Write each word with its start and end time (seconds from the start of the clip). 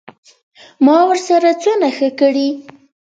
ما 0.85 0.97
ورسره 1.09 1.51
څونه 1.61 1.87
ښه 1.97 2.09
کړي. 2.19 2.49